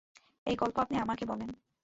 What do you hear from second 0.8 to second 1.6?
আপনি আমাকে বলেন।